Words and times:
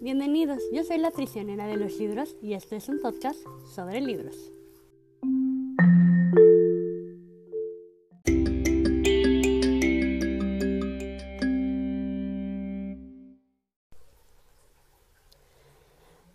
Bienvenidos, 0.00 0.62
yo 0.72 0.84
soy 0.84 0.98
la 0.98 1.10
prisionera 1.10 1.66
de 1.66 1.76
los 1.76 1.98
libros 1.98 2.36
y 2.40 2.52
este 2.52 2.76
es 2.76 2.88
un 2.88 3.00
podcast 3.00 3.40
sobre 3.74 4.00
libros. 4.00 4.36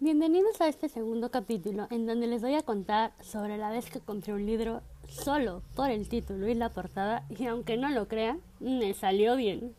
Bienvenidos 0.01 0.59
a 0.59 0.67
este 0.67 0.89
segundo 0.89 1.31
capítulo 1.31 1.87
en 1.91 2.05
donde 2.05 2.27
les 2.27 2.41
voy 2.41 2.55
a 2.55 2.63
contar 2.63 3.13
sobre 3.23 3.57
la 3.57 3.70
vez 3.70 3.90
que 3.90 4.01
compré 4.01 4.34
un 4.34 4.45
libro 4.45 4.81
solo 5.07 5.63
por 5.77 5.90
el 5.90 6.09
título 6.09 6.49
y 6.49 6.55
la 6.55 6.73
portada 6.73 7.26
y 7.29 7.45
aunque 7.45 7.77
no 7.77 7.90
lo 7.90 8.09
crean, 8.09 8.41
me 8.59 8.93
salió 8.93 9.37
bien. 9.37 9.73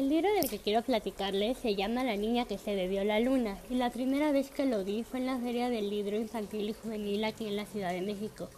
El 0.00 0.08
libro 0.08 0.32
del 0.32 0.48
que 0.48 0.58
quiero 0.58 0.80
platicarles 0.80 1.58
se 1.58 1.74
llama 1.74 2.04
La 2.04 2.16
niña 2.16 2.46
que 2.46 2.56
se 2.56 2.74
bebió 2.74 3.04
la 3.04 3.20
luna 3.20 3.58
y 3.68 3.74
la 3.74 3.90
primera 3.90 4.32
vez 4.32 4.50
que 4.50 4.64
lo 4.64 4.82
vi 4.82 5.02
fue 5.02 5.18
en 5.18 5.26
la 5.26 5.36
Feria 5.36 5.68
del 5.68 5.90
Libro 5.90 6.16
Infantil 6.16 6.70
y 6.70 6.72
Juvenil 6.72 7.22
aquí 7.22 7.46
en 7.46 7.56
la 7.56 7.66
Ciudad 7.66 7.92
de 7.92 8.00
México. 8.00 8.48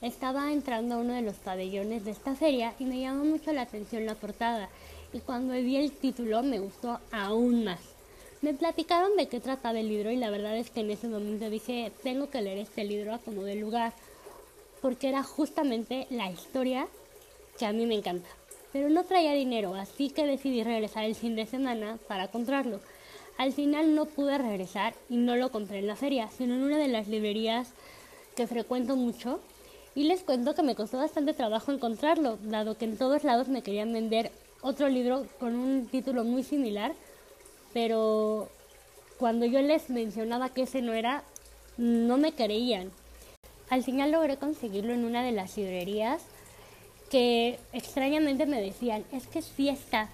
Estaba 0.00 0.50
entrando 0.54 0.94
a 0.94 0.98
uno 0.98 1.12
de 1.12 1.20
los 1.20 1.34
pabellones 1.34 2.06
de 2.06 2.12
esta 2.12 2.34
feria 2.34 2.72
y 2.78 2.86
me 2.86 2.98
llamó 2.98 3.26
mucho 3.26 3.52
la 3.52 3.60
atención 3.60 4.06
la 4.06 4.14
portada 4.14 4.70
y 5.12 5.18
cuando 5.18 5.52
vi 5.52 5.76
el 5.76 5.92
título 5.92 6.42
me 6.42 6.60
gustó 6.60 6.98
aún 7.12 7.64
más. 7.64 7.80
Me 8.40 8.54
platicaron 8.54 9.18
de 9.18 9.28
qué 9.28 9.38
trataba 9.38 9.78
el 9.78 9.90
libro 9.90 10.10
y 10.10 10.16
la 10.16 10.30
verdad 10.30 10.56
es 10.56 10.70
que 10.70 10.80
en 10.80 10.90
ese 10.90 11.08
momento 11.08 11.50
dije 11.50 11.92
tengo 12.04 12.30
que 12.30 12.40
leer 12.40 12.56
este 12.56 12.84
libro 12.84 13.12
a 13.12 13.18
como 13.18 13.42
de 13.42 13.56
lugar 13.56 13.92
porque 14.80 15.10
era 15.10 15.22
justamente 15.22 16.06
la 16.08 16.30
historia 16.30 16.88
que 17.58 17.66
a 17.66 17.74
mí 17.74 17.84
me 17.84 17.96
encanta 17.96 18.30
pero 18.72 18.88
no 18.90 19.04
traía 19.04 19.32
dinero, 19.32 19.74
así 19.74 20.10
que 20.10 20.26
decidí 20.26 20.62
regresar 20.62 21.04
el 21.04 21.14
fin 21.14 21.36
de 21.36 21.46
semana 21.46 21.98
para 22.08 22.28
comprarlo. 22.28 22.80
Al 23.38 23.52
final 23.52 23.94
no 23.94 24.06
pude 24.06 24.38
regresar 24.38 24.94
y 25.10 25.16
no 25.16 25.36
lo 25.36 25.50
compré 25.50 25.78
en 25.78 25.86
la 25.86 25.96
feria, 25.96 26.28
sino 26.28 26.54
en 26.54 26.62
una 26.62 26.78
de 26.78 26.88
las 26.88 27.08
librerías 27.08 27.68
que 28.34 28.46
frecuento 28.46 28.96
mucho. 28.96 29.40
Y 29.94 30.04
les 30.04 30.22
cuento 30.22 30.54
que 30.54 30.62
me 30.62 30.74
costó 30.74 30.98
bastante 30.98 31.32
trabajo 31.32 31.72
encontrarlo, 31.72 32.38
dado 32.42 32.76
que 32.76 32.84
en 32.84 32.98
todos 32.98 33.24
lados 33.24 33.48
me 33.48 33.62
querían 33.62 33.92
vender 33.92 34.30
otro 34.62 34.88
libro 34.88 35.26
con 35.38 35.54
un 35.54 35.86
título 35.86 36.24
muy 36.24 36.42
similar, 36.42 36.92
pero 37.72 38.48
cuando 39.18 39.46
yo 39.46 39.60
les 39.62 39.88
mencionaba 39.90 40.50
que 40.50 40.62
ese 40.62 40.82
no 40.82 40.92
era, 40.92 41.22
no 41.78 42.18
me 42.18 42.32
creían. 42.32 42.90
Al 43.70 43.82
final 43.82 44.12
logré 44.12 44.36
conseguirlo 44.36 44.92
en 44.92 45.04
una 45.04 45.22
de 45.22 45.32
las 45.32 45.56
librerías 45.56 46.22
que 47.10 47.58
extrañamente 47.72 48.46
me 48.46 48.60
decían, 48.60 49.04
es 49.12 49.26
que 49.26 49.42
sí 49.42 49.68
está, 49.68 50.08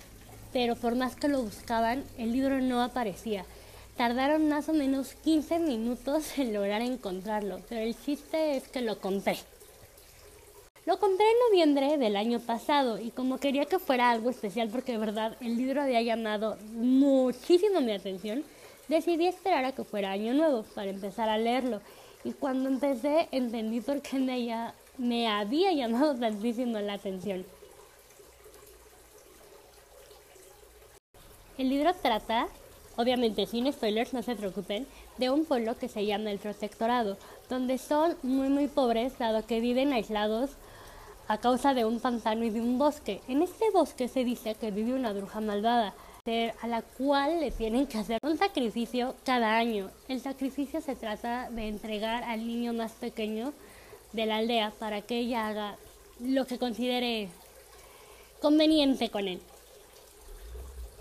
pero 0.52 0.76
por 0.76 0.94
más 0.94 1.16
que 1.16 1.28
lo 1.28 1.42
buscaban, 1.42 2.04
el 2.18 2.32
libro 2.32 2.60
no 2.60 2.82
aparecía. 2.82 3.44
Tardaron 3.96 4.48
más 4.48 4.68
o 4.68 4.72
menos 4.72 5.14
15 5.24 5.58
minutos 5.58 6.38
en 6.38 6.52
lograr 6.52 6.82
encontrarlo, 6.82 7.60
pero 7.68 7.82
el 7.82 7.96
chiste 7.96 8.56
es 8.56 8.68
que 8.68 8.80
lo 8.80 8.98
compré. 8.98 9.38
Lo 10.84 10.98
compré 10.98 11.24
en 11.24 11.38
noviembre 11.48 11.96
del 11.96 12.16
año 12.16 12.40
pasado 12.40 12.98
y 12.98 13.10
como 13.10 13.38
quería 13.38 13.66
que 13.66 13.78
fuera 13.78 14.10
algo 14.10 14.30
especial 14.30 14.68
porque 14.68 14.92
de 14.92 14.98
verdad 14.98 15.36
el 15.40 15.56
libro 15.56 15.80
había 15.80 16.02
llamado 16.02 16.56
muchísimo 16.72 17.80
mi 17.80 17.92
atención, 17.92 18.42
decidí 18.88 19.28
esperar 19.28 19.64
a 19.64 19.72
que 19.72 19.84
fuera 19.84 20.10
año 20.10 20.34
nuevo 20.34 20.64
para 20.74 20.90
empezar 20.90 21.28
a 21.28 21.38
leerlo. 21.38 21.80
Y 22.24 22.32
cuando 22.32 22.68
empecé 22.68 23.28
entendí 23.30 23.80
por 23.80 24.02
qué 24.02 24.18
me, 24.18 24.72
me 24.98 25.28
había 25.28 25.72
llamado 25.72 26.14
tantísimo 26.14 26.78
la 26.78 26.94
atención. 26.94 27.44
El 31.58 31.68
libro 31.68 31.92
trata, 31.94 32.48
obviamente 32.96 33.46
sin 33.46 33.72
spoilers, 33.72 34.14
no 34.14 34.22
se 34.22 34.36
preocupen, 34.36 34.86
de 35.18 35.30
un 35.30 35.44
pueblo 35.44 35.76
que 35.78 35.88
se 35.88 36.06
llama 36.06 36.30
el 36.30 36.38
Protectorado, 36.38 37.18
donde 37.48 37.78
son 37.78 38.16
muy 38.22 38.48
muy 38.48 38.68
pobres 38.68 39.18
dado 39.18 39.46
que 39.46 39.60
viven 39.60 39.92
aislados 39.92 40.50
a 41.28 41.38
causa 41.38 41.74
de 41.74 41.84
un 41.84 42.00
pantano 42.00 42.44
y 42.44 42.50
de 42.50 42.60
un 42.60 42.78
bosque. 42.78 43.20
En 43.28 43.42
este 43.42 43.70
bosque 43.70 44.08
se 44.08 44.24
dice 44.24 44.54
que 44.54 44.70
vive 44.70 44.94
una 44.94 45.12
bruja 45.12 45.40
malvada, 45.40 45.94
a 46.24 46.66
la 46.68 46.82
cual 46.82 47.40
le 47.40 47.50
tienen 47.50 47.86
que 47.86 47.98
hacer 47.98 48.20
un 48.22 48.38
sacrificio 48.38 49.14
cada 49.24 49.56
año. 49.56 49.90
El 50.08 50.20
sacrificio 50.20 50.80
se 50.80 50.94
trata 50.94 51.50
de 51.50 51.66
entregar 51.66 52.22
al 52.22 52.46
niño 52.46 52.72
más 52.72 52.92
pequeño 52.92 53.52
de 54.12 54.26
la 54.26 54.36
aldea 54.36 54.72
para 54.78 55.02
que 55.02 55.18
ella 55.18 55.48
haga 55.48 55.76
lo 56.20 56.46
que 56.46 56.58
considere 56.58 57.28
conveniente 58.40 59.10
con 59.10 59.28
él. 59.28 59.40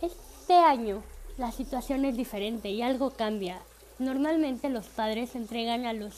Este 0.01 0.53
año 0.53 1.03
la 1.37 1.51
situación 1.51 2.05
es 2.05 2.15
diferente 2.15 2.69
y 2.69 2.81
algo 2.81 3.11
cambia. 3.11 3.59
Normalmente 3.99 4.69
los 4.69 4.87
padres 4.87 5.35
entregan 5.35 5.85
a 5.85 5.93
los 5.93 6.13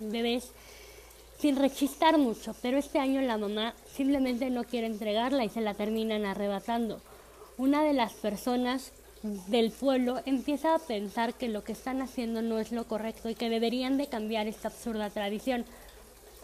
bebés 0.00 0.50
sin 1.38 1.56
rechistar 1.56 2.18
mucho, 2.18 2.54
pero 2.62 2.78
este 2.78 2.98
año 2.98 3.20
la 3.20 3.36
mamá 3.36 3.74
simplemente 3.92 4.50
no 4.50 4.64
quiere 4.64 4.86
entregarla 4.86 5.44
y 5.44 5.48
se 5.48 5.60
la 5.60 5.74
terminan 5.74 6.24
arrebatando. 6.24 7.00
Una 7.56 7.82
de 7.84 7.92
las 7.92 8.12
personas 8.14 8.92
del 9.22 9.70
pueblo 9.70 10.20
empieza 10.26 10.74
a 10.74 10.78
pensar 10.78 11.34
que 11.34 11.48
lo 11.48 11.64
que 11.64 11.72
están 11.72 12.02
haciendo 12.02 12.42
no 12.42 12.58
es 12.58 12.72
lo 12.72 12.84
correcto 12.84 13.30
y 13.30 13.34
que 13.34 13.48
deberían 13.48 13.96
de 13.96 14.06
cambiar 14.06 14.46
esta 14.46 14.68
absurda 14.68 15.10
tradición 15.10 15.64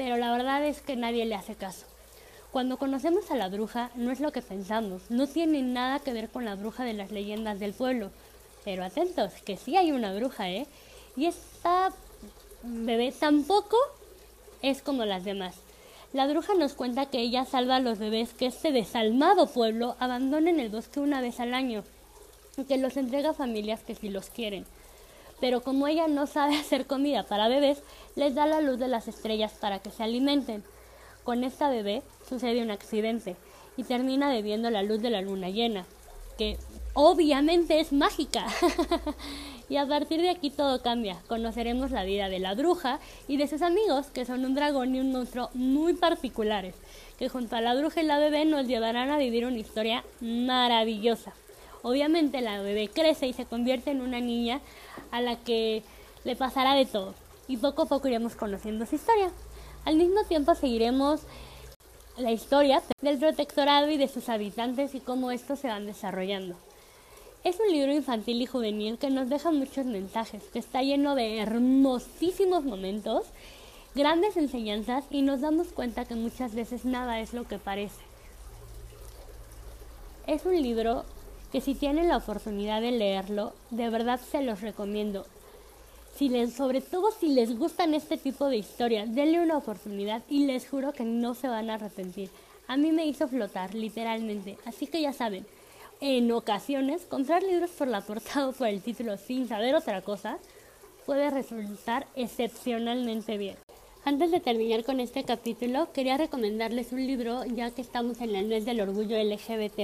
pero 0.00 0.16
la 0.16 0.32
verdad 0.32 0.64
es 0.64 0.80
que 0.80 0.96
nadie 0.96 1.26
le 1.26 1.34
hace 1.34 1.56
caso. 1.56 1.84
Cuando 2.52 2.78
conocemos 2.78 3.30
a 3.30 3.36
la 3.36 3.50
bruja 3.50 3.90
no 3.96 4.10
es 4.10 4.18
lo 4.18 4.32
que 4.32 4.40
pensamos, 4.40 5.02
no 5.10 5.26
tiene 5.26 5.60
nada 5.60 5.98
que 5.98 6.14
ver 6.14 6.30
con 6.30 6.46
la 6.46 6.54
bruja 6.54 6.84
de 6.84 6.94
las 6.94 7.10
leyendas 7.10 7.60
del 7.60 7.74
pueblo. 7.74 8.10
Pero 8.64 8.82
atentos, 8.82 9.30
que 9.44 9.58
sí 9.58 9.76
hay 9.76 9.92
una 9.92 10.14
bruja, 10.14 10.48
¿eh? 10.48 10.66
Y 11.18 11.26
esta 11.26 11.92
bebé 12.62 13.12
tampoco 13.12 13.76
es 14.62 14.80
como 14.80 15.04
las 15.04 15.24
demás. 15.24 15.56
La 16.14 16.26
bruja 16.26 16.54
nos 16.54 16.72
cuenta 16.72 17.10
que 17.10 17.18
ella 17.18 17.44
salva 17.44 17.76
a 17.76 17.80
los 17.80 17.98
bebés 17.98 18.32
que 18.32 18.46
este 18.46 18.72
desalmado 18.72 19.48
pueblo 19.48 19.96
abandona 19.98 20.48
en 20.48 20.60
el 20.60 20.70
bosque 20.70 21.00
una 21.00 21.20
vez 21.20 21.40
al 21.40 21.52
año 21.52 21.84
y 22.56 22.64
que 22.64 22.78
los 22.78 22.96
entrega 22.96 23.30
a 23.30 23.34
familias 23.34 23.82
que 23.82 23.94
sí 23.94 24.08
los 24.08 24.30
quieren 24.30 24.64
pero 25.40 25.62
como 25.62 25.86
ella 25.86 26.08
no 26.08 26.26
sabe 26.26 26.56
hacer 26.60 26.86
comida 26.86 27.24
para 27.24 27.48
bebés, 27.48 27.82
les 28.16 28.34
da 28.34 28.46
la 28.46 28.60
luz 28.60 28.78
de 28.78 28.88
las 28.88 29.08
estrellas 29.08 29.52
para 29.60 29.78
que 29.78 29.90
se 29.90 30.02
alimenten. 30.02 30.62
Con 31.24 31.44
esta 31.44 31.68
bebé 31.68 32.02
sucede 32.28 32.62
un 32.62 32.70
accidente 32.70 33.36
y 33.76 33.84
termina 33.84 34.28
bebiendo 34.28 34.70
la 34.70 34.82
luz 34.82 35.00
de 35.00 35.10
la 35.10 35.20
luna 35.20 35.50
llena, 35.50 35.84
que 36.38 36.56
obviamente 36.94 37.80
es 37.80 37.92
mágica. 37.92 38.46
y 39.68 39.76
a 39.76 39.86
partir 39.86 40.20
de 40.20 40.30
aquí 40.30 40.50
todo 40.50 40.82
cambia. 40.82 41.16
Conoceremos 41.28 41.90
la 41.90 42.04
vida 42.04 42.28
de 42.28 42.40
la 42.40 42.54
bruja 42.54 42.98
y 43.28 43.36
de 43.36 43.46
sus 43.46 43.62
amigos, 43.62 44.06
que 44.08 44.24
son 44.24 44.44
un 44.44 44.54
dragón 44.54 44.94
y 44.94 45.00
un 45.00 45.12
monstruo 45.12 45.50
muy 45.54 45.94
particulares, 45.94 46.74
que 47.18 47.28
junto 47.28 47.56
a 47.56 47.60
la 47.60 47.74
bruja 47.74 48.02
y 48.02 48.06
la 48.06 48.18
bebé 48.18 48.44
nos 48.44 48.66
llevarán 48.66 49.10
a 49.10 49.18
vivir 49.18 49.46
una 49.46 49.58
historia 49.58 50.04
maravillosa. 50.20 51.32
Obviamente 51.82 52.40
la 52.40 52.60
bebé 52.60 52.88
crece 52.88 53.26
y 53.26 53.32
se 53.32 53.46
convierte 53.46 53.90
en 53.90 54.02
una 54.02 54.20
niña 54.20 54.60
a 55.10 55.20
la 55.20 55.36
que 55.36 55.82
le 56.24 56.36
pasará 56.36 56.74
de 56.74 56.86
todo. 56.86 57.14
Y 57.48 57.56
poco 57.56 57.82
a 57.82 57.86
poco 57.86 58.08
iremos 58.08 58.36
conociendo 58.36 58.86
su 58.86 58.96
historia. 58.96 59.30
Al 59.84 59.96
mismo 59.96 60.22
tiempo 60.24 60.54
seguiremos 60.54 61.22
la 62.18 62.32
historia 62.32 62.82
del 63.00 63.18
protectorado 63.18 63.90
y 63.90 63.96
de 63.96 64.08
sus 64.08 64.28
habitantes 64.28 64.94
y 64.94 65.00
cómo 65.00 65.30
estos 65.30 65.58
se 65.58 65.68
van 65.68 65.86
desarrollando. 65.86 66.56
Es 67.42 67.58
un 67.58 67.72
libro 67.72 67.92
infantil 67.92 68.42
y 68.42 68.46
juvenil 68.46 68.98
que 68.98 69.08
nos 69.08 69.30
deja 69.30 69.50
muchos 69.50 69.86
mensajes, 69.86 70.42
que 70.52 70.58
está 70.58 70.82
lleno 70.82 71.14
de 71.14 71.38
hermosísimos 71.38 72.64
momentos, 72.64 73.24
grandes 73.94 74.36
enseñanzas 74.36 75.04
y 75.10 75.22
nos 75.22 75.40
damos 75.40 75.68
cuenta 75.68 76.04
que 76.04 76.14
muchas 76.14 76.54
veces 76.54 76.84
nada 76.84 77.20
es 77.20 77.32
lo 77.32 77.44
que 77.48 77.58
parece. 77.58 78.02
Es 80.26 80.44
un 80.44 80.60
libro 80.60 81.04
que 81.52 81.60
si 81.60 81.74
tienen 81.74 82.08
la 82.08 82.16
oportunidad 82.16 82.80
de 82.80 82.92
leerlo, 82.92 83.52
de 83.70 83.90
verdad 83.90 84.20
se 84.20 84.42
los 84.42 84.60
recomiendo. 84.60 85.26
Si 86.16 86.28
les, 86.28 86.54
sobre 86.54 86.80
todo 86.80 87.10
si 87.12 87.28
les 87.28 87.58
gustan 87.58 87.94
este 87.94 88.16
tipo 88.16 88.46
de 88.46 88.56
historias, 88.56 89.14
denle 89.14 89.40
una 89.40 89.56
oportunidad 89.56 90.22
y 90.28 90.46
les 90.46 90.68
juro 90.68 90.92
que 90.92 91.04
no 91.04 91.34
se 91.34 91.48
van 91.48 91.70
a 91.70 91.74
arrepentir. 91.74 92.30
A 92.68 92.76
mí 92.76 92.92
me 92.92 93.06
hizo 93.06 93.26
flotar, 93.26 93.74
literalmente. 93.74 94.58
Así 94.64 94.86
que 94.86 95.00
ya 95.00 95.12
saben, 95.12 95.46
en 96.00 96.30
ocasiones 96.32 97.02
comprar 97.02 97.42
libros 97.42 97.70
por 97.70 97.88
la 97.88 98.00
portada 98.00 98.48
o 98.50 98.52
por 98.52 98.68
el 98.68 98.80
título 98.80 99.16
sin 99.16 99.48
saber 99.48 99.74
otra 99.74 100.02
cosa 100.02 100.38
puede 101.04 101.30
resultar 101.30 102.06
excepcionalmente 102.14 103.36
bien. 103.36 103.56
Antes 104.04 104.30
de 104.30 104.40
terminar 104.40 104.84
con 104.84 104.98
este 105.00 105.24
capítulo, 105.24 105.92
quería 105.92 106.16
recomendarles 106.16 106.92
un 106.92 107.06
libro 107.06 107.44
ya 107.44 107.70
que 107.70 107.82
estamos 107.82 108.20
en 108.20 108.34
el 108.34 108.46
mes 108.46 108.64
del 108.64 108.80
orgullo 108.80 109.22
LGBT 109.22 109.80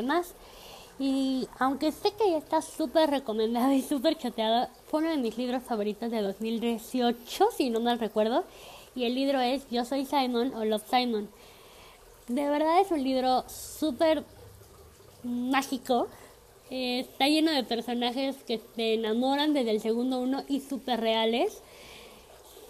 y 0.99 1.47
aunque 1.59 1.93
sé 1.93 2.13
que 2.13 2.31
ya 2.31 2.39
está 2.39 2.63
súper 2.63 3.11
recomendado 3.11 3.73
y 3.73 3.83
súper 3.83 4.17
chateado, 4.17 4.69
fue 4.89 5.01
uno 5.01 5.11
de 5.11 5.19
mis 5.19 5.37
libros 5.37 5.63
favoritos 5.63 6.11
de 6.11 6.23
2018, 6.23 7.49
si 7.57 7.69
no 7.69 7.81
mal 7.81 7.99
recuerdo. 7.99 8.45
Y 8.95 9.05
el 9.05 9.15
libro 9.15 9.41
es 9.41 9.69
Yo 9.71 9.85
soy 9.85 10.07
Simon 10.07 10.55
o 10.55 10.65
Love 10.65 10.89
Simon. 10.89 11.29
De 12.29 12.49
verdad 12.49 12.81
es 12.81 12.91
un 12.91 13.03
libro 13.05 13.45
súper 13.47 14.25
mágico. 15.23 16.09
Eh, 16.71 17.01
está 17.01 17.29
lleno 17.29 17.53
de 17.53 17.63
personajes 17.63 18.37
que 18.47 18.57
te 18.59 18.95
enamoran 18.95 19.53
desde 19.53 19.73
el 19.73 19.81
segundo 19.83 20.19
uno 20.21 20.45
y 20.49 20.61
súper 20.61 21.01
reales. 21.01 21.53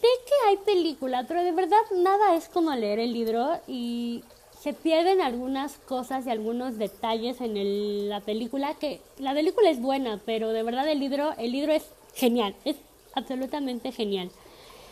Sé 0.01 0.09
que 0.27 0.49
hay 0.49 0.57
película, 0.59 1.25
pero 1.29 1.45
de 1.45 1.53
verdad 1.53 1.79
nada 1.95 2.35
es 2.35 2.49
como 2.49 2.75
leer 2.75 2.99
el 2.99 3.13
libro 3.13 3.61
y 3.69 4.25
se 4.61 4.73
pierden 4.73 5.21
algunas 5.21 5.77
cosas 5.79 6.27
y 6.27 6.31
algunos 6.31 6.79
detalles 6.79 7.41
en 7.41 8.09
la 8.09 8.21
película 8.21 8.75
que 8.75 9.01
la 9.19 9.35
película 9.35 9.71
es 9.71 9.81
buena, 9.81 10.21
pero 10.25 10.51
de 10.51 10.63
verdad 10.63 10.89
el 10.89 10.99
libro 10.99 11.33
el 11.39 11.53
libro 11.53 11.73
es 11.73 11.85
genial, 12.15 12.55
es 12.65 12.77
absolutamente 13.15 13.93
genial. 13.93 14.31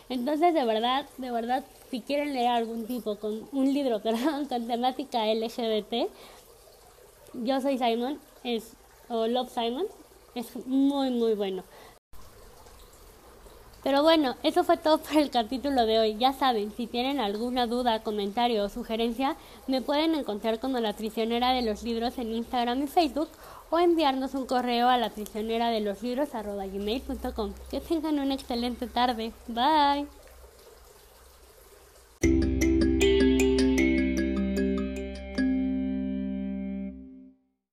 Entonces, 0.09 0.53
de 0.53 0.65
verdad, 0.65 1.07
de 1.17 1.31
verdad, 1.31 1.65
si 1.91 2.01
quieren 2.03 2.35
leer 2.35 2.49
algún 2.49 2.87
tipo 2.87 3.17
con 3.17 3.49
un 3.53 3.73
libro 3.73 4.01
perdón, 4.03 4.47
con 4.47 4.67
temática 4.67 5.27
LGBT, 5.27 6.11
yo 7.35 7.61
soy 7.61 7.79
Simon, 7.79 8.21
es 8.45 8.73
o 9.09 9.27
Love 9.27 9.51
Simon, 9.53 9.87
es 10.35 10.55
muy 10.67 11.11
muy 11.11 11.35
bueno. 11.35 11.63
Pero 13.85 14.03
bueno, 14.03 14.35
eso 14.43 14.65
fue 14.65 14.79
todo 14.79 14.97
por 14.97 15.19
el 15.19 15.31
capítulo 15.31 15.85
de 15.85 15.99
hoy. 15.99 16.17
Ya 16.17 16.33
saben, 16.33 16.73
si 16.75 16.87
tienen 16.87 17.21
alguna 17.21 17.67
duda, 17.67 18.03
comentario 18.03 18.65
o 18.65 18.71
sugerencia, 18.71 19.37
me 19.67 19.83
pueden 19.83 20.15
encontrar 20.15 20.59
como 20.59 20.81
la 20.81 20.95
prisionera 20.95 21.53
de 21.53 21.61
los 21.61 21.83
libros 21.83 22.17
en 22.17 22.33
Instagram 22.33 22.83
y 22.83 22.87
Facebook 22.87 23.29
o 23.69 23.79
enviarnos 23.79 24.33
un 24.35 24.47
correo 24.47 24.89
a 24.89 24.97
la 24.97 25.11
prisionera 25.11 25.69
de 25.69 25.81
los 25.81 26.03
libros 26.03 26.31
Que 27.71 27.81
tengan 27.81 28.19
una 28.19 28.35
excelente 28.35 28.87
tarde. 28.87 29.33
Bye. 29.49 30.24